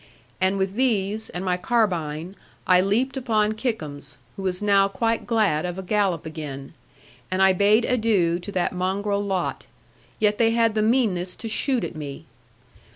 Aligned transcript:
And 0.41 0.57
with 0.57 0.73
these, 0.73 1.29
and 1.29 1.45
my 1.45 1.57
carbine, 1.57 2.35
I 2.65 2.81
leaped 2.81 3.17
upon 3.17 3.51
Kickums, 3.53 4.17
who 4.35 4.41
was 4.41 4.59
now 4.59 4.87
quite 4.87 5.27
glad 5.27 5.63
of 5.63 5.77
a 5.77 5.83
gallop 5.83 6.25
again; 6.25 6.73
and 7.29 7.39
I 7.39 7.53
bade 7.53 7.85
adieu 7.85 8.39
to 8.39 8.51
that 8.51 8.73
mongrel 8.73 9.21
lot; 9.23 9.67
yet 10.19 10.39
they 10.39 10.49
had 10.53 10.73
the 10.73 10.81
meanness 10.81 11.35
to 11.35 11.47
shoot 11.47 11.83
at 11.83 11.95
me. 11.95 12.25